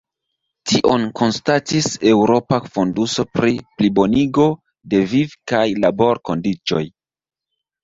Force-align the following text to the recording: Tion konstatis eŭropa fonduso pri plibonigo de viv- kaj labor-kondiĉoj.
Tion 0.69 1.03
konstatis 1.19 1.89
eŭropa 2.11 2.59
fonduso 2.79 3.27
pri 3.35 3.53
plibonigo 3.77 4.49
de 4.95 5.05
viv- 5.15 5.39
kaj 5.55 5.63
labor-kondiĉoj. 5.87 6.85